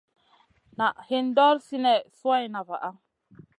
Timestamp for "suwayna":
2.19-2.59